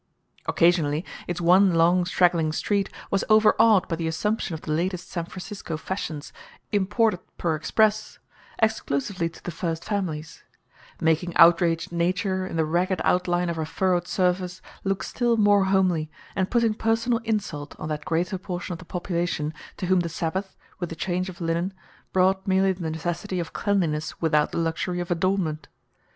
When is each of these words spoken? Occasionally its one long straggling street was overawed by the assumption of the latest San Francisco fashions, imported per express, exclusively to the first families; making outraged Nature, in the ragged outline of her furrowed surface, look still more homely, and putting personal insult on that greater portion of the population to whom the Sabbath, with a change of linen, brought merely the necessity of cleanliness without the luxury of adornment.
Occasionally 0.47 1.05
its 1.27 1.39
one 1.39 1.75
long 1.75 2.05
straggling 2.07 2.51
street 2.53 2.89
was 3.11 3.23
overawed 3.29 3.87
by 3.87 3.95
the 3.95 4.07
assumption 4.07 4.55
of 4.55 4.61
the 4.61 4.71
latest 4.71 5.11
San 5.11 5.25
Francisco 5.25 5.77
fashions, 5.77 6.33
imported 6.71 7.19
per 7.37 7.53
express, 7.53 8.17
exclusively 8.57 9.29
to 9.29 9.43
the 9.43 9.51
first 9.51 9.85
families; 9.85 10.41
making 10.99 11.37
outraged 11.37 11.91
Nature, 11.91 12.47
in 12.47 12.55
the 12.55 12.65
ragged 12.65 12.99
outline 13.03 13.47
of 13.47 13.57
her 13.57 13.63
furrowed 13.67 14.07
surface, 14.07 14.59
look 14.83 15.03
still 15.03 15.37
more 15.37 15.65
homely, 15.65 16.09
and 16.35 16.49
putting 16.49 16.73
personal 16.73 17.19
insult 17.23 17.79
on 17.79 17.87
that 17.89 18.03
greater 18.03 18.39
portion 18.39 18.73
of 18.73 18.79
the 18.79 18.85
population 18.85 19.53
to 19.77 19.85
whom 19.85 19.99
the 19.99 20.09
Sabbath, 20.09 20.57
with 20.79 20.91
a 20.91 20.95
change 20.95 21.29
of 21.29 21.39
linen, 21.41 21.75
brought 22.11 22.47
merely 22.47 22.71
the 22.71 22.89
necessity 22.89 23.39
of 23.39 23.53
cleanliness 23.53 24.19
without 24.19 24.51
the 24.51 24.57
luxury 24.57 24.99
of 24.99 25.11
adornment. 25.11 25.67